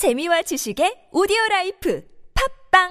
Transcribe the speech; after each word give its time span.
재미와 0.00 0.40
지식의 0.40 1.12
audio 1.12 1.36
life 1.50 2.02
팟빵 2.32 2.88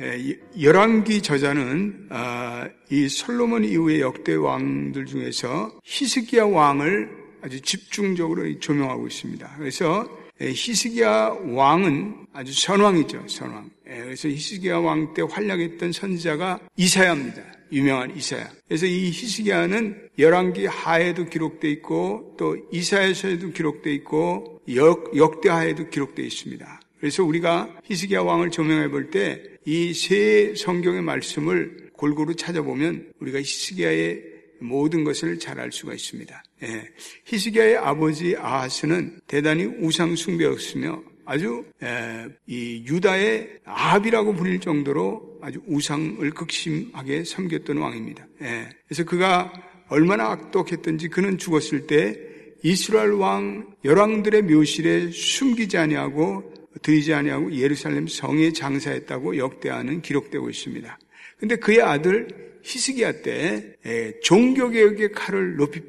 예, 0.00 0.38
열왕기 0.60 1.22
저자는 1.22 2.08
아, 2.10 2.68
이 2.90 3.08
솔로몬 3.08 3.64
이후의 3.64 4.02
역대 4.02 4.34
왕들 4.34 5.06
중에서 5.06 5.78
히스기야 5.82 6.44
왕을 6.44 7.08
아주 7.40 7.58
집중적으로 7.62 8.42
조명하고 8.60 9.06
있습니다. 9.06 9.50
그래서 9.56 10.06
예, 10.42 10.50
히스기야 10.50 11.36
왕은 11.54 12.26
아주 12.34 12.52
선왕이죠, 12.52 13.28
선왕. 13.28 13.79
예, 14.10 14.14
그래서 14.14 14.28
히스기야 14.28 14.78
왕 14.78 15.14
때 15.14 15.22
활약했던 15.22 15.92
선지자가 15.92 16.60
이사야입니다. 16.76 17.42
유명한 17.72 18.16
이사야. 18.16 18.50
그래서 18.66 18.86
이 18.86 19.10
히스기야는 19.10 20.08
열왕기 20.18 20.66
하에도 20.66 21.24
기록돼 21.26 21.70
있고 21.70 22.34
또 22.36 22.56
이사야서에도 22.72 23.50
기록돼 23.52 23.94
있고 23.94 24.60
역, 24.74 25.16
역대하에도 25.16 25.88
기록돼 25.90 26.22
있습니다. 26.24 26.80
그래서 26.98 27.24
우리가 27.24 27.76
히스기야 27.84 28.22
왕을 28.22 28.50
조명해 28.50 28.88
볼 28.88 29.10
때 29.10 29.48
이 29.66 29.92
세 29.94 30.54
성경의 30.56 31.02
말씀을 31.02 31.90
골고루 31.92 32.34
찾아보면 32.34 33.12
우리가 33.20 33.38
히스기야의 33.38 34.22
모든 34.60 35.04
것을 35.04 35.38
잘 35.38 35.60
알 35.60 35.70
수가 35.70 35.94
있습니다. 35.94 36.42
예. 36.64 36.88
히스기야의 37.26 37.76
아버지 37.76 38.36
아하스는 38.36 39.20
대단히 39.26 39.64
우상 39.64 40.16
숭배였으며 40.16 41.02
아주 41.30 41.64
에, 41.80 42.26
이 42.48 42.82
유다의 42.88 43.60
아합이라고 43.64 44.34
불릴 44.34 44.58
정도로 44.58 45.38
아주 45.40 45.60
우상을 45.68 46.28
극심하게 46.32 47.22
섬겼던 47.22 47.76
왕입니다. 47.76 48.26
예. 48.42 48.68
그래서 48.88 49.04
그가 49.04 49.52
얼마나 49.90 50.32
악독했던지 50.32 51.06
그는 51.06 51.38
죽었을 51.38 51.86
때 51.86 52.18
이스라엘 52.64 53.12
왕 53.12 53.76
열왕들의 53.84 54.42
묘실에 54.42 55.12
숨기지 55.12 55.78
아니하고 55.78 56.52
드리지 56.82 57.14
아니하고 57.14 57.52
예루살렘 57.52 58.08
성에 58.08 58.52
장사했다고 58.52 59.36
역대하는 59.36 60.02
기록되고 60.02 60.50
있습니다. 60.50 60.98
근데 61.38 61.54
그의 61.54 61.80
아들 61.80 62.26
히스기야 62.64 63.22
때 63.22 63.76
종교개혁의 64.24 65.12
칼을 65.12 65.56
높이 65.56 65.80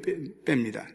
뺍니다. 0.44 0.86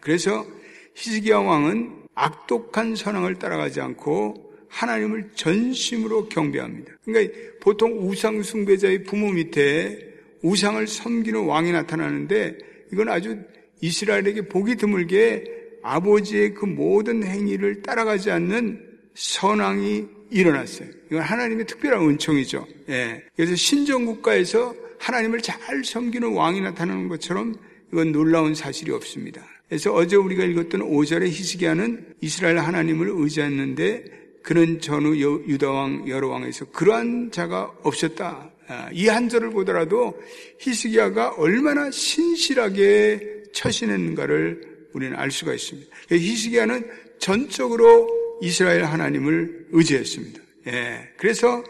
그래서 0.00 0.46
히스기야 0.94 1.36
왕은 1.36 2.07
악독한 2.18 2.96
선왕을 2.96 3.36
따라가지 3.36 3.80
않고 3.80 4.48
하나님을 4.68 5.30
전심으로 5.34 6.28
경배합니다. 6.28 6.92
그러니까 7.04 7.34
보통 7.60 7.98
우상 7.98 8.42
숭배자의 8.42 9.04
부모 9.04 9.30
밑에 9.30 9.98
우상을 10.42 10.86
섬기는 10.86 11.46
왕이 11.46 11.72
나타나는데 11.72 12.58
이건 12.92 13.08
아주 13.08 13.38
이스라엘에게 13.80 14.48
보기 14.48 14.76
드물게 14.76 15.44
아버지의 15.82 16.54
그 16.54 16.66
모든 16.66 17.24
행위를 17.24 17.82
따라가지 17.82 18.30
않는 18.30 18.84
선왕이 19.14 20.06
일어났어요. 20.30 20.88
이건 21.10 21.22
하나님의 21.22 21.66
특별한 21.66 22.02
은총이죠. 22.02 22.66
예. 22.90 23.22
그래서 23.36 23.54
신정국가에서 23.54 24.74
하나님을 24.98 25.40
잘 25.40 25.84
섬기는 25.84 26.32
왕이 26.32 26.60
나타나는 26.60 27.08
것처럼 27.08 27.54
이건 27.92 28.12
놀라운 28.12 28.54
사실이 28.54 28.92
없습니다. 28.92 29.42
그래서 29.68 29.92
어제 29.92 30.16
우리가 30.16 30.44
읽었던 30.44 30.80
5절의 30.80 31.28
히스기야는 31.28 32.14
이스라엘 32.20 32.58
하나님을 32.58 33.10
의지했는데 33.10 34.04
그는 34.42 34.80
전후 34.80 35.14
유다왕 35.16 36.08
여러왕에서 36.08 36.66
그러한 36.66 37.30
자가 37.30 37.70
없었다. 37.82 38.50
아, 38.68 38.88
이한 38.92 39.28
절을 39.28 39.50
보더라도 39.50 40.18
히스기야가 40.60 41.34
얼마나 41.36 41.90
신실하게 41.90 43.44
처신했는가를 43.52 44.88
우리는 44.94 45.16
알 45.16 45.30
수가 45.30 45.52
있습니다. 45.52 45.94
히스기야는 46.10 46.90
전적으로 47.18 48.08
이스라엘 48.40 48.84
하나님을 48.84 49.68
의지했습니다. 49.70 50.40
예. 50.68 51.08
그래서 51.16 51.62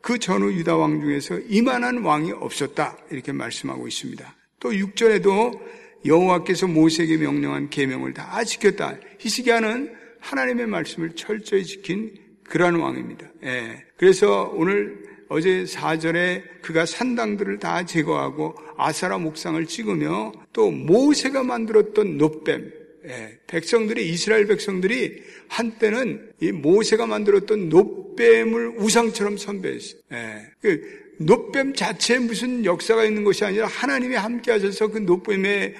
그 0.00 0.18
전후 0.18 0.52
유다 0.52 0.76
왕 0.76 1.00
중에서 1.00 1.38
이만한 1.48 1.98
왕이 1.98 2.32
없었다. 2.32 2.98
이렇게 3.10 3.32
말씀하고 3.32 3.86
있습니다. 3.86 4.36
또 4.60 4.70
6절에도 4.70 5.60
여호와께서 6.04 6.66
모세에게 6.66 7.16
명령한 7.16 7.70
계명을 7.70 8.14
다 8.14 8.42
지켰다. 8.44 8.96
히스기야는 9.18 9.94
하나님의 10.20 10.66
말씀을 10.66 11.12
철저히 11.14 11.64
지킨 11.64 12.14
그러한 12.44 12.76
왕입니다. 12.76 13.30
예. 13.44 13.84
그래서 13.96 14.52
오늘 14.54 15.02
어제 15.28 15.64
4절에 15.64 16.42
그가 16.60 16.84
산당들을 16.84 17.58
다 17.58 17.86
제거하고 17.86 18.54
아사라 18.76 19.18
목상을 19.18 19.64
찍으며 19.66 20.32
또 20.52 20.70
모세가 20.70 21.42
만들었던 21.42 22.18
노뱀, 22.18 22.70
예, 23.06 23.38
백성들이 23.46 24.10
이스라엘 24.10 24.46
백성들이 24.46 25.22
한때는 25.48 26.32
이 26.40 26.52
모세가 26.52 27.06
만들었던 27.06 27.68
노뱀을 27.70 28.74
우상처럼 28.76 29.38
선배했어요. 29.38 30.00
예, 30.12 30.46
그 30.60 31.01
노뱀 31.18 31.74
자체에 31.74 32.18
무슨 32.18 32.64
역사가 32.64 33.04
있는 33.04 33.24
것이 33.24 33.44
아니라 33.44 33.66
하나님이 33.66 34.16
함께 34.16 34.50
하셔서 34.50 34.88
그 34.88 34.98
노뱀의 34.98 35.74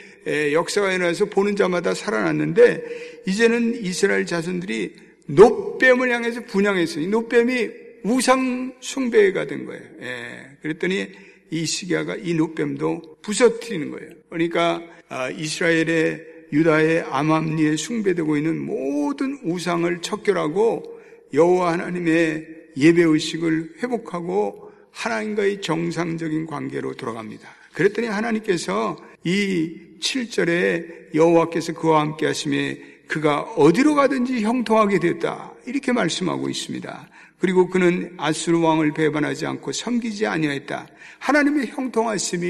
역사가 0.52 0.92
일어나서 0.92 1.26
보는 1.26 1.56
자마다 1.56 1.94
살아났는데 1.94 3.22
이제는 3.26 3.82
이스라엘 3.84 4.26
자손들이 4.26 4.94
노뱀을 5.26 6.10
향해서 6.10 6.42
분양했어요. 6.44 7.04
이 7.04 7.08
노뱀이 7.08 7.68
우상 8.04 8.74
숭배가 8.80 9.46
된 9.46 9.64
거예요. 9.64 9.82
예, 10.00 10.56
그랬더니 10.60 11.08
이 11.50 11.66
시기야가 11.66 12.16
이 12.16 12.34
노뱀도 12.34 13.18
부서뜨리는 13.22 13.90
거예요. 13.90 14.10
그러니까 14.28 14.82
아, 15.08 15.30
이스라엘의 15.30 16.32
유다의 16.52 17.02
암암리에 17.02 17.76
숭배되고 17.76 18.36
있는 18.36 18.58
모든 18.58 19.38
우상을 19.44 20.00
척결하고 20.02 21.00
여호와 21.32 21.72
하나님의 21.72 22.46
예배 22.76 23.02
의식을 23.02 23.74
회복하고 23.82 24.71
하나님과의 24.92 25.60
정상적인 25.60 26.46
관계로 26.46 26.94
돌아갑니다. 26.94 27.48
그랬더니 27.72 28.08
하나님께서 28.08 28.96
이 29.24 29.98
7절에 30.00 31.14
여호와께서 31.14 31.72
그와 31.74 32.00
함께 32.00 32.26
하심에 32.26 32.78
그가 33.06 33.40
어디로 33.42 33.94
가든지 33.94 34.40
형통하게 34.42 34.98
되었다. 34.98 35.52
이렇게 35.66 35.92
말씀하고 35.92 36.48
있습니다. 36.48 37.08
그리고 37.38 37.68
그는 37.68 38.14
아수르 38.18 38.58
왕을 38.60 38.92
배반하지 38.92 39.46
않고 39.46 39.72
섬기지 39.72 40.26
아니하였다. 40.26 40.88
하나님의 41.18 41.66
형통하심이 41.68 42.46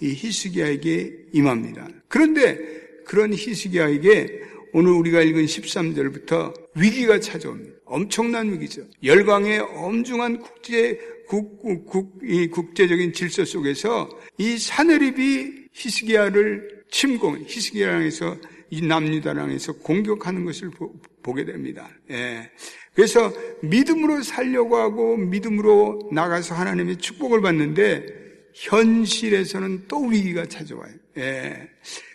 이 0.00 0.14
히스기야에게 0.14 1.12
임합니다. 1.32 1.88
그런데 2.08 2.58
그런 3.04 3.32
히스기야에게 3.32 4.42
오늘 4.72 4.92
우리가 4.92 5.22
읽은 5.22 5.46
13절부터 5.46 6.52
위기가 6.74 7.18
찾아옵니다. 7.20 7.76
엄청난 7.84 8.52
위기죠. 8.52 8.82
열광의 9.02 9.60
엄중한 9.60 10.40
국제 10.40 10.98
국, 11.26 11.86
국, 11.86 12.20
이 12.22 12.48
국제적인 12.48 13.12
질서 13.12 13.44
속에서 13.44 14.08
이 14.38 14.58
사내립이 14.58 15.66
히스기야를 15.72 16.84
침공, 16.90 17.44
히스기야랑에서 17.46 18.36
이 18.70 18.82
남유다랑에서 18.82 19.74
공격하는 19.74 20.44
것을 20.44 20.70
보, 20.70 20.92
게 21.34 21.44
됩니다. 21.44 21.90
예. 22.10 22.48
그래서 22.94 23.32
믿음으로 23.60 24.22
살려고 24.22 24.76
하고 24.76 25.16
믿음으로 25.16 26.08
나가서 26.12 26.54
하나님의 26.54 26.98
축복을 26.98 27.40
받는데 27.40 28.06
현실에서는 28.54 29.86
또 29.88 30.06
위기가 30.06 30.46
찾아와요. 30.46 30.92
예. 31.18 31.68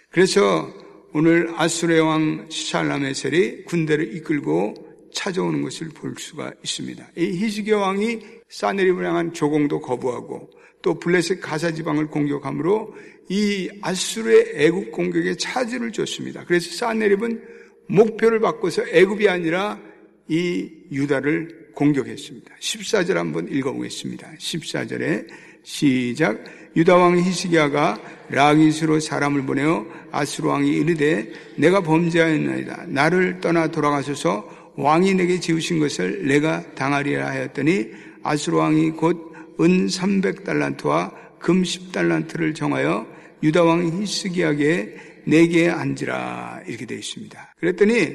그래서 0.09 0.73
오늘 1.13 1.53
아수레 1.57 1.99
왕 1.99 2.47
샬라메셀이 2.49 3.65
군대를 3.65 4.15
이끌고 4.15 4.73
찾아오는 5.13 5.61
것을 5.61 5.89
볼 5.89 6.15
수가 6.17 6.53
있습니다. 6.63 7.05
이 7.17 7.25
히스기야 7.37 7.77
왕이 7.77 8.40
사네립을 8.51 9.05
향한 9.05 9.33
조공도 9.33 9.81
거부하고 9.81 10.49
또 10.81 10.99
블레셋 10.99 11.41
가사 11.41 11.71
지방을 11.71 12.07
공격함으로 12.07 12.95
이 13.29 13.69
아수르의 13.81 14.53
애국 14.55 14.91
공격에 14.91 15.35
차질을 15.35 15.91
줬습니다. 15.91 16.43
그래서 16.45 16.71
사네립은 16.75 17.41
목표를 17.87 18.39
바꿔서 18.39 18.83
애굽이 18.87 19.29
아니라 19.29 19.79
이 20.27 20.69
유다를 20.91 21.71
공격했습니다. 21.75 22.55
14절 22.59 23.13
한번 23.13 23.47
읽어보겠습니다. 23.49 24.31
14절에 24.37 25.27
시작 25.63 26.43
유다 26.75 26.95
왕 26.95 27.17
히스기야가 27.17 27.99
라기스로 28.29 28.99
사람을 28.99 29.45
보내어 29.45 29.85
아수르 30.11 30.47
왕이 30.49 30.69
이르되 30.69 31.31
내가 31.57 31.81
범죄하였나이다. 31.81 32.85
나를 32.87 33.39
떠나 33.39 33.67
돌아가셔서 33.67 34.73
왕이 34.75 35.13
내게 35.15 35.39
지으신 35.39 35.79
것을 35.79 36.27
내가 36.27 36.63
당하리라 36.75 37.27
하였더니 37.27 38.10
아수르 38.23 38.57
왕이 38.57 38.91
곧 38.91 39.31
은 39.61 39.87
300달란트와 39.87 41.39
금 41.39 41.61
10달란트를 41.61 42.55
정하여 42.55 43.07
유다 43.43 43.63
왕 43.63 44.01
히스기야에게 44.01 44.95
내게 45.25 45.69
앉으라 45.69 46.63
이렇게 46.67 46.85
되어 46.85 46.97
있습니다. 46.97 47.55
그랬더니 47.59 48.11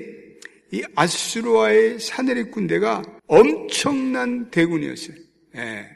이 0.72 0.82
아수르와의 0.96 2.00
사내립 2.00 2.50
군대가 2.50 3.02
엄청난 3.28 4.50
대군이었어요. 4.50 5.16
예. 5.56 5.86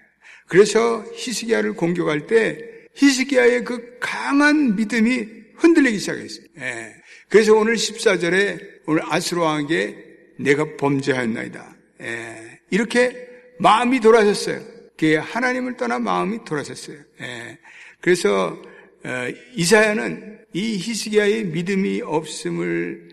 그래서 0.46 1.04
히스기야를 1.14 1.74
공격할 1.74 2.26
때 2.26 2.58
히스기야의 2.94 3.64
그 3.64 3.98
강한 4.00 4.76
믿음이 4.76 5.26
흔들리기 5.56 5.98
시작했어요. 5.98 6.46
예. 6.60 6.94
그래서 7.28 7.54
오늘 7.54 7.74
14절에 7.74 8.80
오늘 8.86 9.02
아스로 9.04 9.42
왕에게 9.42 9.96
내가 10.38 10.76
범죄하였나이다. 10.76 11.76
예. 12.02 12.60
이렇게 12.70 13.29
마음이 13.60 14.00
돌아섰어요. 14.00 14.60
그게 14.96 15.16
하나님을 15.16 15.76
떠나 15.76 15.98
마음이 15.98 16.44
돌아섰어요. 16.44 16.98
예. 17.20 17.58
그래서 18.00 18.60
어, 19.04 19.28
이사야는 19.54 20.38
이 20.52 20.76
히스기야의 20.76 21.44
믿음이 21.46 22.02
없음을 22.02 23.08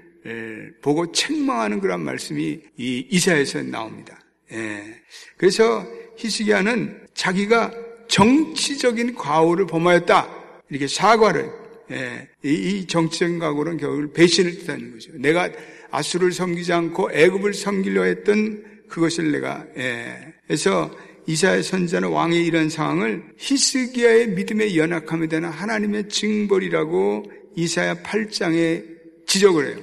보고 0.82 1.10
책망하는 1.12 1.80
그런 1.80 2.02
말씀이 2.02 2.60
이 2.78 3.08
이사야에서 3.10 3.64
나옵니다. 3.64 4.20
예. 4.52 4.84
그래서 5.38 5.86
히스기야는 6.18 7.08
자기가 7.14 7.72
정치적인 8.08 9.16
과오를 9.16 9.68
범하였다 9.68 10.30
이렇게 10.70 10.88
사과를 10.88 11.52
예. 11.92 12.28
이 12.44 12.86
정치적인 12.88 13.40
과오는 13.40 13.78
결국 13.78 14.14
배신을 14.14 14.60
뜻하는 14.60 14.92
거죠. 14.92 15.12
내가 15.16 15.50
아수를 15.92 16.32
섬기지 16.32 16.74
않고 16.74 17.12
애굽을 17.14 17.54
섬기려 17.54 18.04
했던 18.04 18.64
그것을 18.88 19.31
내가 19.31 19.66
예. 19.78 20.34
그래서 20.45 20.92
이사야 21.28 21.62
선자는 21.62 22.10
왕의 22.10 22.45
이런 22.45 22.69
상황을 22.69 23.24
히스기야의 23.38 24.30
믿음의 24.30 24.78
연약함에 24.78 25.28
대한 25.28 25.45
하나님의 25.45 26.07
징벌이라고 26.07 27.25
이사야 27.56 27.95
8장에 27.95 28.86
지적을 29.25 29.68
해요. 29.68 29.78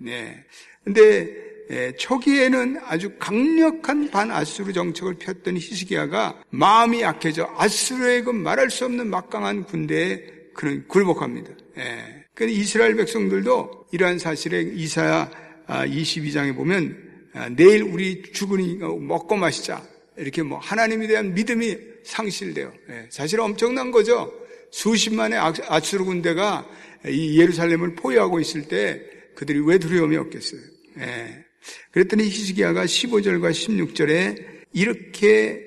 네. 0.00 0.44
근데 0.82 1.48
예, 1.70 1.92
초기에는 1.92 2.80
아주 2.84 3.12
강력한 3.18 4.10
반아수르 4.10 4.72
정책을 4.72 5.14
폈던 5.18 5.56
히스기야가 5.56 6.42
마음이 6.50 7.02
약해져 7.02 7.52
아수르의 7.56 8.24
그 8.24 8.30
말할 8.30 8.70
수 8.70 8.86
없는 8.86 9.08
막강한 9.08 9.64
군대에 9.64 10.22
그는 10.54 10.88
굴복합니다. 10.88 11.50
예. 11.78 12.24
그 12.34 12.48
이스라엘 12.48 12.96
백성들도 12.96 13.88
이러한 13.92 14.18
사실에 14.18 14.62
이사야 14.62 15.30
22장에 15.68 16.52
아, 16.52 16.54
보면 16.54 16.96
아, 17.04 17.07
내일 17.56 17.82
우리 17.82 18.22
죽으니 18.32 18.76
먹고 18.76 19.36
마시자 19.36 19.86
이렇게 20.16 20.42
뭐 20.42 20.58
하나님에 20.58 21.06
대한 21.06 21.34
믿음이 21.34 21.76
상실돼요. 22.04 22.72
예. 22.90 23.06
사실 23.10 23.40
엄청난 23.40 23.90
거죠. 23.90 24.32
수십만의 24.70 25.38
아수르 25.38 26.04
군대가 26.04 26.68
이 27.06 27.38
예루살렘을 27.40 27.94
포위하고 27.94 28.40
있을 28.40 28.68
때 28.68 29.00
그들이 29.34 29.60
왜 29.60 29.78
두려움이 29.78 30.16
없겠어요? 30.16 30.60
예. 31.00 31.44
그랬더니 31.92 32.24
히스기야가 32.24 32.84
15절과 32.84 33.50
16절에 33.50 34.44
이렇게 34.72 35.64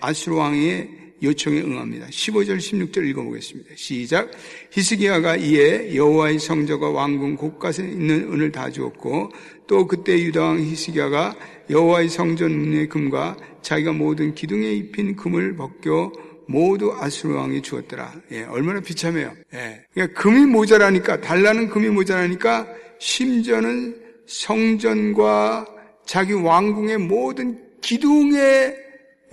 아수르 0.00 0.36
왕의 0.36 1.03
요청에 1.22 1.60
응합니다. 1.60 2.06
15절 2.06 2.58
16절 2.58 3.08
읽어보겠습니다. 3.08 3.70
시작. 3.76 4.30
히스기야가 4.70 5.36
이에 5.36 5.94
여호와의 5.94 6.38
성저가 6.38 6.90
왕궁 6.90 7.36
곳곳에 7.36 7.84
있는 7.84 8.32
은을 8.32 8.52
다 8.52 8.70
주었고 8.70 9.30
또 9.66 9.86
그때 9.86 10.18
유다왕 10.20 10.60
히스기야가 10.60 11.36
여호와의 11.70 12.08
성전 12.08 12.58
문의 12.58 12.88
금과 12.88 13.36
자기가 13.62 13.92
모든 13.92 14.34
기둥에 14.34 14.72
입힌 14.72 15.16
금을 15.16 15.56
벗겨 15.56 16.12
모두 16.46 16.92
아수르 16.92 17.34
왕이 17.34 17.62
주었더라. 17.62 18.12
예, 18.32 18.42
얼마나 18.44 18.80
비참해요. 18.80 19.32
예, 19.54 19.86
그러니까 19.94 20.20
금이 20.20 20.46
모자라니까 20.46 21.20
달라는 21.20 21.70
금이 21.70 21.88
모자라니까 21.88 22.66
심지어는 22.98 23.96
성전과 24.26 25.66
자기 26.04 26.34
왕궁의 26.34 26.98
모든 26.98 27.58
기둥에 27.80 28.83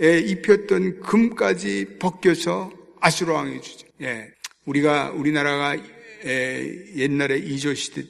입혔던 0.02 1.00
금까지 1.00 1.98
벗겨서 1.98 2.72
아수르 3.00 3.32
왕이 3.32 3.60
주죠. 3.60 3.86
예. 4.00 4.28
우리가 4.64 5.10
우리나라가 5.10 5.76
옛날에 6.24 7.38
이조 7.38 7.74
시대 7.74 8.08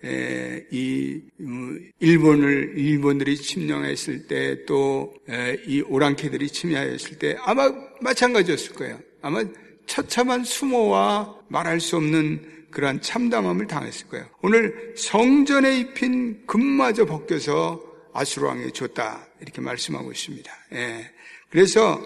때이 0.00 1.20
음, 1.40 1.90
일본을 2.00 2.74
일본들이 2.76 3.36
침략했을 3.36 4.26
때또이 4.26 5.82
오랑캐들이 5.86 6.48
침략했을 6.48 7.18
때 7.18 7.36
아마 7.40 7.72
마찬가지였을 8.00 8.74
거예요. 8.74 8.98
아마 9.22 9.44
처참한 9.86 10.44
수모와 10.44 11.38
말할 11.48 11.80
수 11.80 11.96
없는 11.96 12.66
그러한 12.70 13.00
참담함을 13.00 13.68
당했을 13.68 14.08
거예요. 14.08 14.26
오늘 14.42 14.94
성전에 14.96 15.78
입힌 15.78 16.44
금마저 16.46 17.04
벗겨서 17.06 17.80
아수르 18.14 18.46
왕에 18.46 18.70
줬다 18.70 19.26
이렇게 19.42 19.60
말씀하고 19.60 20.10
있습니다. 20.12 20.50
예. 20.72 21.10
그래서 21.50 22.00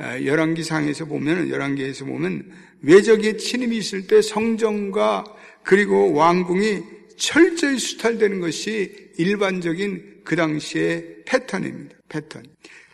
어, 0.00 0.24
열왕기상에서 0.24 1.04
보면 1.04 1.50
열왕기에서 1.50 2.06
보면 2.06 2.50
외적의 2.82 3.38
침입이 3.38 3.76
있을 3.76 4.06
때 4.06 4.22
성전과 4.22 5.24
그리고 5.62 6.12
왕궁이 6.14 6.82
철저히 7.18 7.78
수탈되는 7.78 8.40
것이 8.40 9.10
일반적인 9.18 10.22
그 10.24 10.34
당시의 10.34 11.24
패턴입니다. 11.26 11.96
패턴. 12.08 12.42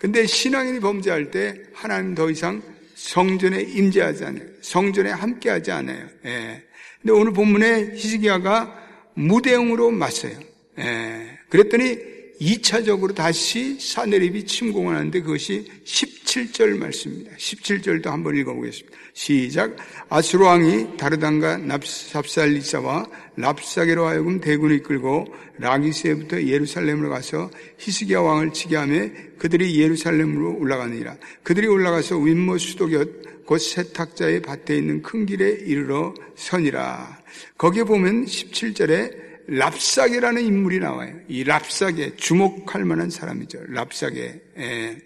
근데 0.00 0.26
신앙인이 0.26 0.80
범죄할 0.80 1.30
때 1.30 1.62
하나님 1.72 2.14
더 2.16 2.28
이상 2.28 2.60
성전에 2.96 3.62
임재하지 3.62 4.24
않아요. 4.24 4.44
성전에 4.60 5.10
함께하지 5.10 5.70
않아요. 5.70 6.08
예. 6.24 6.62
근데 7.00 7.12
오늘 7.12 7.32
본문에 7.32 7.92
히스기야가 7.94 8.86
무대응으로 9.14 9.92
맞서요. 9.92 10.38
예. 10.80 11.38
그랬더니 11.48 12.15
2차적으로 12.40 13.14
다시 13.14 13.78
사내립이 13.80 14.44
침공을 14.44 14.94
하는데 14.94 15.20
그것이 15.20 15.70
17절 15.84 16.76
말씀입니다. 16.76 17.32
17절도 17.36 18.06
한번 18.06 18.36
읽어보겠습니다. 18.36 18.96
시작. 19.14 19.76
아수르 20.08 20.44
왕이 20.44 20.96
다르단과 20.96 21.58
납삽살리사와 21.58 23.06
랍사게로 23.36 24.06
하여금 24.06 24.40
대군을 24.40 24.76
이끌고 24.76 25.26
라기스에부터 25.58 26.42
예루살렘으로 26.42 27.08
가서 27.08 27.50
히스기야 27.78 28.20
왕을 28.20 28.52
치게 28.52 28.76
하며 28.76 29.08
그들이 29.38 29.80
예루살렘으로 29.80 30.56
올라가느니라. 30.58 31.16
그들이 31.42 31.66
올라가서 31.66 32.18
윗모 32.18 32.58
수도 32.58 32.88
곁 32.88 33.26
곧 33.46 33.58
세탁자의 33.58 34.42
밭에 34.42 34.76
있는 34.76 35.00
큰 35.02 35.24
길에 35.24 35.48
이르러 35.50 36.12
선이라. 36.34 37.22
거기에 37.56 37.84
보면 37.84 38.24
17절에 38.24 39.35
랍사게라는 39.48 40.42
인물이 40.42 40.80
나와요. 40.80 41.14
이 41.28 41.44
랍사게 41.44 42.16
주목할 42.16 42.84
만한 42.84 43.10
사람이죠. 43.10 43.60
랍사게. 43.68 44.40
예. 44.58 44.96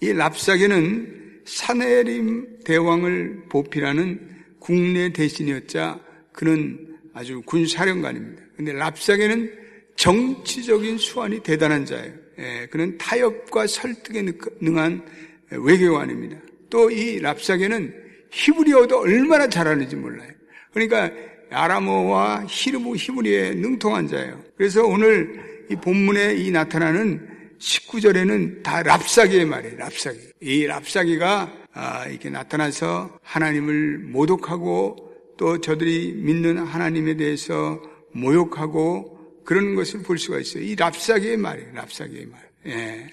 이 0.00 0.12
랍사게는 0.12 1.42
사네림 1.44 2.60
대왕을 2.64 3.44
보필하는 3.48 4.20
국내 4.58 5.12
대신이었자 5.12 6.00
그는 6.32 6.96
아주 7.14 7.42
군사령관입니다. 7.42 8.42
근데 8.56 8.72
랍사게는 8.72 9.52
정치적인 9.96 10.98
수완이 10.98 11.40
대단한 11.40 11.84
자예요. 11.84 12.14
예. 12.38 12.68
그는 12.70 12.96
타협과 12.98 13.66
설득에 13.66 14.24
능한 14.60 15.04
외교관입니다. 15.50 16.38
또 16.70 16.90
이 16.90 17.18
랍사게는 17.20 18.02
히브리어도 18.30 19.00
얼마나 19.00 19.46
잘하는지 19.48 19.94
몰라요. 19.96 20.30
그러니까 20.72 21.10
아람어와 21.52 22.46
히르브 22.48 22.94
히브리에 22.96 23.54
능통한 23.54 24.08
자예요. 24.08 24.40
그래서 24.56 24.84
오늘 24.84 25.66
이 25.70 25.76
본문에 25.76 26.34
이 26.36 26.50
나타나는 26.50 27.28
19절에는 27.58 28.62
다 28.62 28.82
랍사게의 28.82 29.44
말이에요. 29.46 29.76
랍사게. 29.76 30.18
이 30.40 30.66
랍사게가 30.66 31.52
아, 31.74 32.06
이렇게 32.06 32.28
나타나서 32.28 33.18
하나님을 33.22 33.98
모독하고 33.98 35.10
또 35.38 35.60
저들이 35.60 36.12
믿는 36.16 36.58
하나님에 36.58 37.16
대해서 37.16 37.80
모욕하고 38.12 39.42
그런 39.44 39.74
것을 39.74 40.02
볼 40.02 40.18
수가 40.18 40.38
있어요. 40.38 40.62
이 40.62 40.76
랍사게의 40.76 41.36
말이에요. 41.36 41.72
랍사게의 41.74 42.26
말. 42.26 42.40
예. 42.66 43.06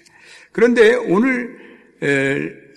그런데 0.51 0.95
오늘 0.95 1.57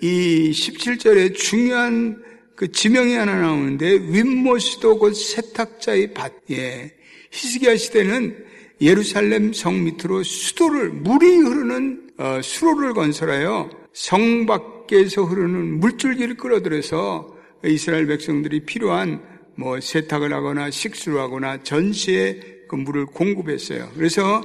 이 0.00 0.50
17절에 0.50 1.34
중요한 1.34 2.22
그 2.62 2.70
지명이 2.70 3.14
하나 3.14 3.40
나오는데 3.40 3.90
윗모시도 3.90 5.00
곧 5.00 5.14
세탁자의 5.14 6.14
밭. 6.14 6.32
예. 6.52 6.92
히스기야 7.32 7.74
시대는 7.74 8.36
예루살렘 8.80 9.52
성 9.52 9.82
밑으로 9.82 10.22
수도를 10.22 10.90
물이 10.90 11.38
흐르는 11.38 12.10
어, 12.18 12.40
수로를 12.40 12.94
건설하여 12.94 13.68
성 13.92 14.46
밖에서 14.46 15.24
흐르는 15.24 15.80
물줄기를 15.80 16.36
끌어들여서 16.36 17.36
이스라엘 17.64 18.06
백성들이 18.06 18.64
필요한 18.64 19.20
뭐 19.56 19.80
세탁을 19.80 20.32
하거나 20.32 20.70
식수를 20.70 21.18
하거나 21.18 21.64
전시에 21.64 22.38
그 22.68 22.76
물을 22.76 23.06
공급했어요. 23.06 23.90
그래서 23.96 24.40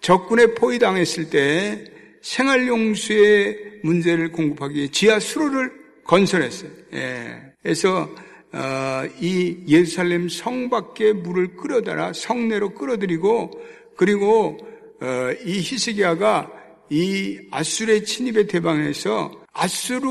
적군에 0.00 0.54
포위당했을 0.54 1.28
때 1.28 1.86
생활용수의 2.22 3.80
문제를 3.82 4.30
공급하기 4.30 4.76
위해 4.76 4.88
지하 4.92 5.18
수로를 5.18 5.72
건설했어요. 6.04 6.70
예. 6.94 7.47
그래서 7.62 8.08
어, 8.52 9.02
이 9.20 9.64
예루살렘 9.68 10.28
성 10.28 10.70
밖에 10.70 11.12
물을 11.12 11.56
끌어다라 11.56 12.12
성내로 12.14 12.74
끌어들이고 12.74 13.50
그리고 13.96 14.56
어, 15.00 15.32
이 15.44 15.60
히스기야가 15.60 16.50
이 16.90 17.38
아수르의 17.50 18.04
침입에 18.04 18.46
대방해서 18.46 19.30
아수르 19.52 20.08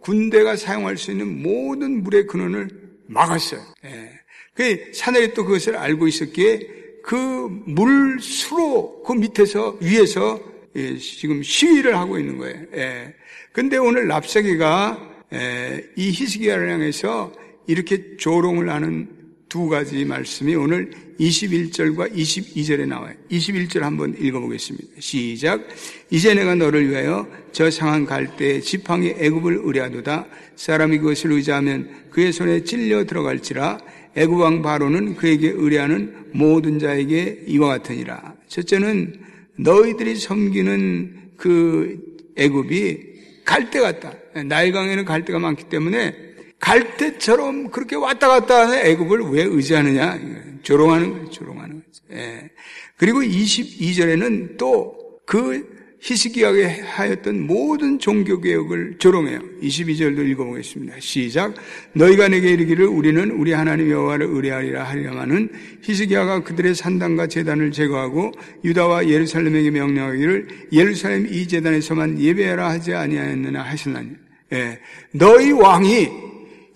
군대가 0.00 0.56
사용할 0.56 0.96
수 0.96 1.10
있는 1.10 1.42
모든 1.42 2.02
물의 2.04 2.26
근원을 2.26 2.68
막았어요. 3.08 3.60
예. 3.84 4.10
그 4.54 4.92
사내리 4.94 5.34
또 5.34 5.44
그것을 5.44 5.76
알고 5.76 6.06
있었기에 6.06 6.76
그 7.02 7.36
물 7.66 8.20
수로 8.20 9.02
그 9.02 9.12
밑에서 9.12 9.78
위에서 9.80 10.40
예, 10.76 10.96
지금 10.98 11.42
시위를 11.42 11.96
하고 11.96 12.18
있는 12.18 12.38
거예요. 12.38 12.62
예. 12.74 13.14
근데 13.52 13.76
오늘 13.76 14.08
랍사기가 14.08 14.98
예, 15.00 15.15
이 15.32 16.10
히스기야를 16.10 16.70
향해서 16.70 17.32
이렇게 17.66 18.16
조롱을 18.16 18.68
하는 18.70 19.08
두 19.48 19.68
가지 19.68 20.04
말씀이 20.04 20.54
오늘 20.54 20.90
21절과 21.18 22.12
22절에 22.14 22.86
나와요. 22.86 23.14
21절 23.30 23.80
한번 23.80 24.14
읽어보겠습니다. 24.18 24.86
시작. 24.98 25.66
이제 26.10 26.34
내가 26.34 26.54
너를 26.54 26.90
위하여 26.90 27.26
저 27.52 27.70
상한 27.70 28.04
갈대 28.04 28.60
지팡이 28.60 29.14
애굽을 29.16 29.60
의뢰하도다. 29.62 30.26
사람이 30.56 30.98
그것을 30.98 31.32
의지하면 31.32 32.06
그의 32.10 32.32
손에 32.32 32.64
찔려 32.64 33.04
들어갈지라. 33.06 33.78
애굽 34.16 34.40
왕 34.40 34.62
바로는 34.62 35.16
그에게 35.16 35.50
의뢰하는 35.50 36.12
모든 36.32 36.78
자에게 36.78 37.44
이와 37.46 37.68
같으니라. 37.68 38.34
첫째는 38.48 39.20
너희들이 39.58 40.16
섬기는 40.16 41.30
그 41.36 41.98
애굽이 42.36 42.98
갈대 43.44 43.80
같다. 43.80 44.12
나일강에는 44.44 45.04
갈대가 45.04 45.38
많기 45.38 45.64
때문에 45.64 46.14
갈대처럼 46.58 47.70
그렇게 47.70 47.96
왔다 47.96 48.28
갔다 48.28 48.62
하는 48.62 48.78
애굽을 48.78 49.20
왜 49.30 49.42
의지하느냐? 49.42 50.18
조롱하는 50.62 51.12
거예요. 51.12 51.30
조롱하는 51.30 51.82
거죠. 51.84 52.02
예. 52.12 52.50
그리고 52.96 53.20
22절에는 53.20 54.56
또 54.56 55.06
그 55.26 55.76
히스기야에 56.00 56.82
하였던 56.82 57.46
모든 57.46 57.98
종교 57.98 58.40
개혁을 58.40 58.96
조롱해요. 58.98 59.40
22절도 59.60 60.28
읽어보겠습니다. 60.28 60.94
시작. 61.00 61.54
너희가 61.94 62.28
내게 62.28 62.52
이르기를 62.52 62.86
우리는 62.86 63.30
우리 63.32 63.52
하나님 63.52 63.90
여호와를 63.90 64.26
의뢰하리라 64.26 64.84
하리라마는 64.84 65.48
히스기야가 65.82 66.44
그들의 66.44 66.76
산당과 66.76 67.26
제단을 67.26 67.72
제거하고 67.72 68.30
유다와 68.62 69.08
예루살렘에게 69.08 69.70
명령하기를 69.70 70.48
예루살렘 70.72 71.26
이 71.26 71.48
제단에서만 71.48 72.20
예배하라 72.20 72.70
하지 72.70 72.94
아니하였느냐 72.94 73.62
하셨나니. 73.62 74.25
예. 74.52 74.78
너희 75.12 75.52
왕이 75.52 76.08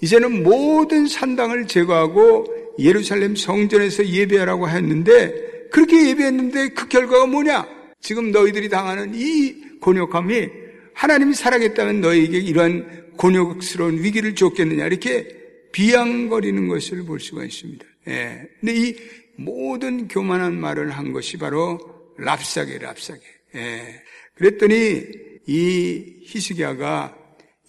이제는 0.00 0.43
모든 0.43 1.07
산당을 1.07 1.67
제거하고 1.67 2.47
예루살렘 2.79 3.37
성전에서 3.37 4.07
예배하라고 4.07 4.69
했는데 4.69 5.69
그렇게 5.71 6.09
예배했는데 6.09 6.71
그 6.71 6.89
결과가 6.89 7.27
뭐냐? 7.27 7.69
지금 8.00 8.31
너희들이 8.31 8.69
당하는 8.69 9.12
이 9.15 9.79
곤욕함이 9.81 10.49
하나님이 10.95 11.35
살아겠다면 11.35 12.00
너희에게 12.00 12.39
이러한 12.39 13.11
곤욕스러운 13.17 14.03
위기를 14.03 14.35
줬겠느냐 14.35 14.87
이렇게 14.87 15.29
비양거리는 15.73 16.69
것을 16.69 17.05
볼 17.05 17.21
수가 17.21 17.45
있습니다. 17.45 17.85
예. 18.09 18.49
근데 18.59 18.75
이 18.75 18.97
모든 19.37 20.09
교만한 20.09 20.59
말을 20.59 20.91
한 20.91 21.12
것이 21.12 21.37
바로 21.37 21.79
랍사게 22.17 22.79
랍사게. 22.79 23.21
예. 23.57 24.03
그랬더니 24.35 25.03
이 25.47 26.17
히스기야가 26.25 27.17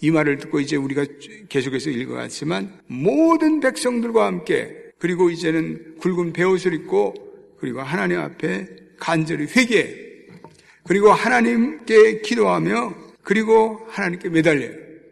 이 0.01 0.09
말을 0.09 0.37
듣고 0.37 0.59
이제 0.59 0.75
우리가 0.75 1.05
계속해서 1.47 1.91
읽어갔지만 1.91 2.81
모든 2.87 3.59
백성들과 3.59 4.25
함께 4.25 4.75
그리고 4.97 5.29
이제는 5.29 5.97
굵은 5.99 6.33
베옷을 6.33 6.73
입고 6.73 7.13
그리고 7.59 7.81
하나님 7.81 8.19
앞에 8.19 8.67
간절히 8.97 9.45
회개 9.45 9.95
그리고 10.83 11.11
하나님께 11.11 12.21
기도하며 12.21 12.95
그리고 13.23 13.85
하나님께 13.89 14.29
매달려요. 14.29 14.71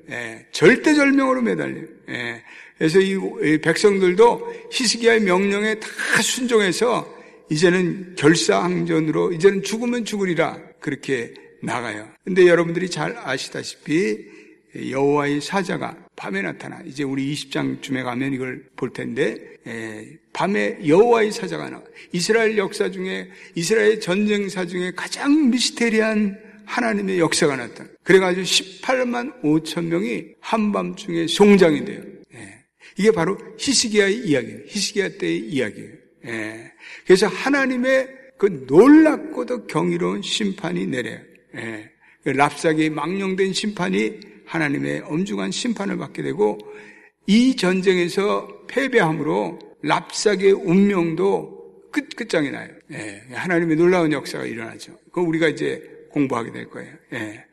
예, 0.09 0.47
절대절명으로 0.51 1.43
매달려요. 1.43 1.85
예, 2.09 2.43
그래서 2.79 2.99
이 2.99 3.59
백성들도 3.61 4.53
히스기야의 4.71 5.21
명령에 5.21 5.75
다 5.75 5.87
순종해서 6.21 7.19
이제는 7.51 8.15
결사항전으로 8.15 9.33
이제는 9.33 9.61
죽으면 9.61 10.05
죽으리라 10.05 10.57
그렇게 10.79 11.33
나가요. 11.61 12.07
근데 12.23 12.47
여러분들이 12.47 12.89
잘 12.89 13.15
아시다시피 13.17 14.38
여호와의 14.75 15.41
사자가 15.41 15.97
밤에 16.15 16.41
나타나. 16.41 16.81
이제 16.85 17.03
우리 17.03 17.33
20장쯤에 17.33 18.03
가면 18.03 18.33
이걸 18.33 18.63
볼 18.75 18.91
텐데 18.91 19.37
에, 19.67 20.05
밤에 20.33 20.77
여호와의 20.87 21.31
사자가 21.31 21.69
나와. 21.69 21.83
이스라엘 22.11 22.57
역사 22.57 22.89
중에 22.89 23.29
이스라엘 23.55 23.99
전쟁사 23.99 24.65
중에 24.65 24.91
가장 24.95 25.49
미스테리한 25.49 26.37
하나님의 26.65 27.19
역사가 27.19 27.55
나타나. 27.55 27.89
그래가지고 28.03 28.43
18만 28.43 29.41
5천 29.41 29.85
명이 29.85 30.25
한밤중에 30.39 31.27
송장이 31.27 31.83
돼요. 31.83 32.01
예. 32.35 32.65
이게 32.97 33.11
바로 33.11 33.37
히스기야의 33.57 34.17
이야기예요. 34.19 34.59
히스기야 34.67 35.09
때의 35.17 35.39
이야기예요. 35.39 35.93
예. 36.27 36.71
그래서 37.05 37.27
하나님의 37.27 38.07
그 38.37 38.65
놀랍고도 38.67 39.65
경이로운 39.67 40.21
심판이 40.21 40.85
내려요. 40.85 41.19
예. 41.55 41.89
그 42.23 42.29
랍삭이 42.29 42.91
망령된 42.91 43.53
심판이 43.53 44.19
하나님의 44.49 45.01
엄중한 45.05 45.51
심판을 45.51 45.97
받게 45.97 46.23
되고 46.23 46.57
이 47.27 47.55
전쟁에서 47.55 48.47
패배함으로 48.67 49.59
랍삭의 49.83 50.51
운명도 50.51 51.59
끝, 51.91 52.15
끝장이 52.15 52.49
나요. 52.49 52.69
예, 52.91 53.21
하나님의 53.31 53.77
놀라운 53.77 54.11
역사가 54.11 54.45
일어나죠. 54.45 54.93
그거 55.05 55.21
우리가 55.21 55.47
이제 55.47 55.81
공부하게 56.11 56.51
될 56.51 56.69
거예요. 56.69 56.91
예. 57.13 57.45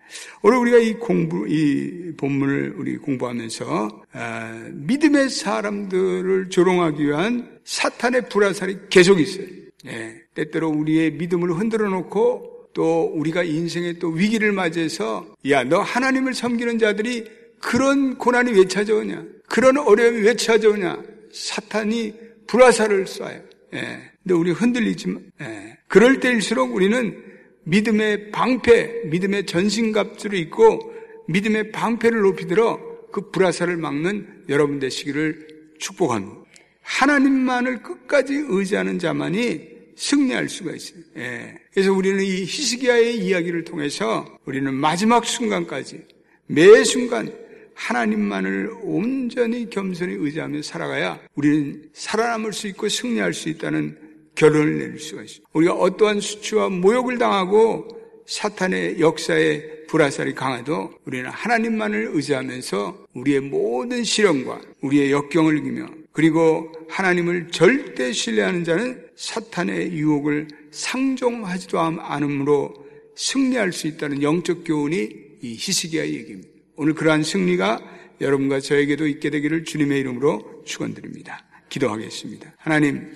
오늘 0.42 0.58
우리가 0.58 0.78
이 0.78 0.94
공부, 0.94 1.46
이 1.48 2.12
본문을 2.16 2.74
우리 2.78 2.96
공부하면서, 2.96 4.04
아, 4.12 4.68
믿음의 4.72 5.30
사람들을 5.30 6.48
조롱하기 6.48 7.04
위한 7.04 7.58
사탄의 7.64 8.28
불화살이 8.28 8.78
계속 8.88 9.20
있어요. 9.20 9.46
예. 9.86 10.22
때때로 10.34 10.70
우리의 10.70 11.12
믿음을 11.12 11.50
흔들어 11.52 11.88
놓고 11.90 12.55
또 12.76 13.11
우리가 13.14 13.42
인생에 13.42 13.95
또 13.95 14.09
위기를 14.09 14.52
맞이해서 14.52 15.35
야, 15.49 15.64
너 15.64 15.80
하나님을 15.80 16.35
섬기는 16.35 16.78
자들이 16.78 17.25
그런 17.59 18.18
고난이 18.18 18.52
왜 18.52 18.68
찾아오냐? 18.68 19.25
그런 19.49 19.78
어려움이 19.78 20.21
왜 20.21 20.37
찾아오냐? 20.37 21.02
사탄이 21.33 22.12
불화살을 22.47 23.06
쏴요. 23.06 23.42
예. 23.73 24.11
근데 24.23 24.35
우리 24.35 24.50
흔들리지 24.50 25.09
만, 25.09 25.23
예. 25.40 25.78
그럴 25.88 26.21
때일수록 26.21 26.75
우리는 26.75 27.16
믿음의 27.64 28.30
방패, 28.30 29.04
믿음의 29.06 29.47
전신갑주를 29.47 30.38
입고 30.38 30.92
믿음의 31.28 31.73
방패를 31.73 32.21
높이 32.21 32.47
들어 32.47 32.78
그 33.11 33.30
불화살을 33.30 33.78
막는 33.78 34.45
여러분 34.50 34.80
되시기를 34.80 35.49
축복합니다. 35.78 36.42
하나님만을 36.83 37.83
끝까지 37.83 38.35
의지하는 38.49 38.99
자만이 38.99 39.75
승리할 39.96 40.48
수가 40.48 40.72
있어요. 40.72 41.00
예. 41.16 41.58
그래서 41.72 41.92
우리는 41.92 42.22
이 42.22 42.44
히스기야의 42.44 43.18
이야기를 43.18 43.64
통해서 43.64 44.38
우리는 44.44 44.72
마지막 44.72 45.24
순간까지 45.24 46.02
매 46.46 46.84
순간 46.84 47.32
하나님만을 47.74 48.70
온전히 48.82 49.68
겸손히 49.68 50.14
의지하며 50.14 50.62
살아가야 50.62 51.20
우리는 51.34 51.82
살아남을 51.92 52.52
수 52.52 52.68
있고 52.68 52.88
승리할 52.88 53.34
수 53.34 53.48
있다는 53.48 53.98
결론을 54.34 54.78
내릴 54.78 54.98
수가 54.98 55.22
있어요. 55.22 55.44
우리가 55.52 55.74
어떠한 55.74 56.20
수치와 56.20 56.68
모욕을 56.68 57.18
당하고 57.18 57.88
사탄의 58.26 59.00
역사에 59.00 59.86
불화살이 59.88 60.34
강해도 60.34 60.92
우리는 61.04 61.30
하나님만을 61.30 62.10
의지하면서 62.12 63.06
우리의 63.14 63.40
모든 63.40 64.04
시련과 64.04 64.60
우리의 64.80 65.12
역경을 65.12 65.58
이기며 65.58 65.86
그리고 66.12 66.72
하나님을 66.88 67.49
절대 67.49 68.12
신뢰하는 68.12 68.64
자는 68.64 69.07
사탄의 69.16 69.93
유혹을 69.93 70.49
상종하지도 70.71 71.78
않으므로 71.81 72.75
승리할 73.16 73.73
수 73.73 73.87
있다는 73.87 74.23
영적 74.23 74.64
교훈이 74.64 75.09
이 75.43 75.57
히스기야의 75.59 76.14
얘기입니다. 76.14 76.49
오늘 76.76 76.95
그러한 76.95 77.23
승리가 77.23 77.81
여러분과 78.21 78.61
저에게도 78.61 79.07
있게 79.07 79.31
되기를 79.31 79.64
주님의 79.64 80.00
이름으로 80.00 80.62
축원드립니다. 80.64 81.45
기도하겠습니다. 81.69 82.55
하나님, 82.59 83.12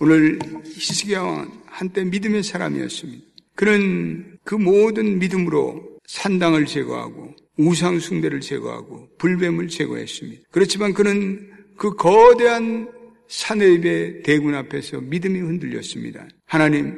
오늘 0.00 0.38
히스기야 0.64 1.22
왕은 1.22 1.48
한때 1.66 2.04
믿음의 2.04 2.42
사람이었습니다. 2.42 3.24
그는 3.54 4.38
그 4.44 4.54
모든 4.54 5.18
믿음으로 5.18 5.98
산당을 6.06 6.66
제거하고 6.66 7.34
우상 7.56 7.98
숭배를 8.00 8.40
제거하고 8.40 9.08
불뱀을 9.18 9.68
제거했습니다. 9.68 10.42
그렇지만 10.50 10.94
그는 10.94 11.51
그 11.82 11.96
거대한 11.96 12.88
사내입의 13.26 14.22
대군 14.22 14.54
앞에서 14.54 15.00
믿음이 15.00 15.40
흔들렸습니다. 15.40 16.28
하나님, 16.46 16.96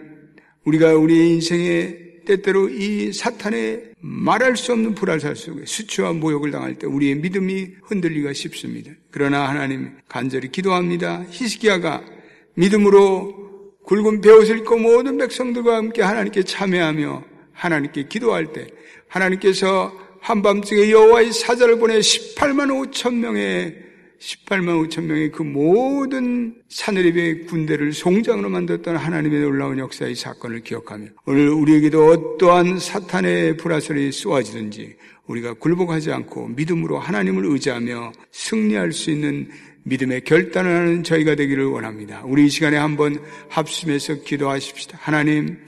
우리가 0.65 0.95
우리의 0.95 1.31
인생에 1.31 1.97
때때로 2.27 2.69
이 2.69 3.11
사탄의 3.11 3.93
말할 3.99 4.59
수 4.59 4.73
없는 4.73 4.95
불화살 4.95 5.37
속에 5.37 5.65
수치와 5.65 6.13
모욕을 6.13 6.51
당할 6.51 6.75
때 6.75 6.87
우리의 6.87 7.15
믿음이 7.15 7.69
흔들리가 7.83 8.35
쉽습니다. 8.35 8.93
그러나 9.11 9.49
하나님 9.49 9.97
간절히 10.07 10.53
기도합니다. 10.53 11.25
히스기야가 11.31 12.05
믿음으로 12.53 13.73
굵은 13.85 14.21
배옷을 14.21 14.59
입고 14.59 14.77
모든 14.77 15.17
백성들과 15.17 15.79
함께 15.79 16.03
하나님께 16.03 16.43
참여하며 16.43 17.25
하나님께 17.55 18.09
기도할 18.09 18.53
때 18.53 18.67
하나님께서 19.09 19.95
한밤중에 20.21 20.91
여호와의 20.91 21.33
사자를 21.33 21.79
보내 21.79 22.01
18만 22.01 22.93
5천 22.93 23.15
명의 23.15 23.85
18만 24.25 24.89
5천 24.89 25.03
명의 25.03 25.31
그 25.31 25.43
모든 25.43 26.55
사내립의 26.71 27.45
군대를 27.47 27.93
송장으로 27.93 28.49
만들었던 28.49 28.97
하나님의 28.97 29.41
놀라운 29.41 29.79
역사의 29.79 30.15
사건을 30.15 30.61
기억하며 30.61 31.09
오늘 31.27 31.51
우리에게도 31.51 32.07
어떠한 32.07 32.79
사탄의 32.79 33.59
불화설이 33.59 34.13
쏘아지든지 34.13 34.97
우리가 35.27 35.55
굴복하지 35.55 36.11
않고 36.11 36.49
믿음으로 36.49 36.99
하나님을 36.99 37.45
의지하며 37.45 38.13
승리할 38.33 38.93
수 38.93 39.11
있는 39.11 39.51
믿음의 39.83 40.23
결단을 40.23 40.75
하는 40.75 41.05
저희가 41.05 41.35
되기를 41.35 41.67
원합니다. 41.67 42.23
우리 42.25 42.47
이 42.47 42.49
시간에 42.49 42.79
한번 42.79 43.21
합심해서 43.51 44.23
기도하십시다. 44.23 44.99
하나님, 45.03 45.59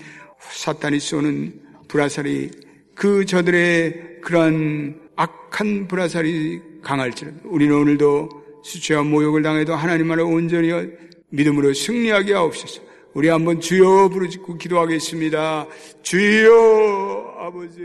사탄이 0.41 0.99
쏘는 0.99 1.61
불화살이 1.89 2.51
그 2.95 3.27
저들의 3.27 4.21
그러한 4.23 4.99
악한 5.17 5.89
불화살이 5.89 6.63
강할지라도 6.81 7.41
우리는 7.45 7.75
오늘도 7.75 8.46
수치와 8.67 9.05
모욕을 9.05 9.43
당해도 9.43 9.77
하나님만을 9.77 10.25
온전히 10.25 10.73
믿음으로 11.29 11.73
승리하게 11.73 12.35
하옵소서. 12.35 12.83
우리 13.15 13.29
한번 13.29 13.61
주여 13.61 14.09
부르짖고 14.09 14.59
기도하겠습니다. 14.59 15.69
주여 16.03 17.37
아버지 17.39 17.81